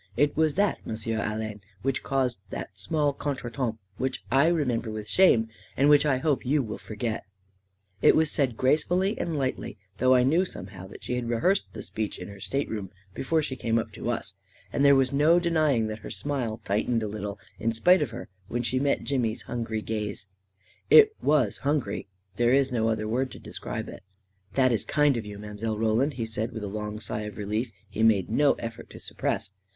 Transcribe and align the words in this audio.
It 0.17 0.35
was 0.35 0.55
that, 0.55 0.79
M*sieu 0.83 1.19
Allen, 1.19 1.61
which 1.83 2.01
caused 2.01 2.39
that 2.49 2.75
small 2.75 3.13
con 3.13 3.35
tretemps— 3.37 3.77
which 3.99 4.23
I 4.31 4.47
remember 4.47 4.89
with 4.89 5.07
shame, 5.07 5.49
and 5.77 5.91
which 5.91 6.07
I 6.07 6.17
hope 6.17 6.43
you 6.43 6.63
will 6.63 6.79
forget 6.79 7.23
1" 7.99 8.07
It 8.09 8.15
was 8.15 8.31
said 8.31 8.57
gracefully 8.57 9.15
and 9.19 9.37
lightly, 9.37 9.77
though 9.99 10.15
I 10.15 10.23
knew 10.23 10.43
somehow 10.43 10.87
that 10.87 11.03
she 11.03 11.13
had 11.17 11.29
rehearsed 11.29 11.65
the 11.73 11.83
speech 11.83 12.17
in 12.17 12.29
her 12.29 12.39
stateroom 12.39 12.89
before 13.13 13.43
she 13.43 13.55
came 13.55 13.77
up 13.77 13.91
to 13.91 14.09
us; 14.09 14.33
and 14.73 14.83
there 14.83 14.95
was 14.95 15.09
A 15.09 15.11
KING 15.11 15.19
IN 15.19 15.19
BABYLON 15.27 15.33
73 15.41 15.51
no 15.51 15.55
denying 15.61 15.87
that 15.89 15.99
her 15.99 16.09
smile 16.09 16.57
tightened 16.65 17.03
a 17.03 17.07
little, 17.07 17.37
in 17.59 17.71
spite 17.71 18.01
of 18.01 18.09
her, 18.09 18.27
when 18.47 18.63
she 18.63 18.79
met 18.79 19.03
Jimmy's 19.03 19.43
hungry 19.43 19.83
gaze. 19.83 20.25
It 20.89 21.15
was 21.21 21.59
hungry— 21.59 22.07
there 22.37 22.51
is 22.51 22.71
no 22.71 22.89
other 22.89 23.07
word 23.07 23.29
to 23.33 23.37
describe 23.39 23.87
it" 23.87 24.01
That 24.55 24.71
is 24.71 24.83
kind 24.83 25.15
of 25.15 25.27
you, 25.27 25.37
Mile. 25.37 25.77
Roland," 25.77 26.13
he 26.15 26.25
said, 26.25 26.53
with 26.53 26.63
a 26.63 26.67
long 26.67 26.99
sigh 26.99 27.21
of 27.25 27.37
relief 27.37 27.71
he 27.87 28.01
made 28.01 28.31
no 28.31 28.53
effort 28.53 28.89
to 28.89 28.99
sup* 28.99 29.17
press. 29.19 29.51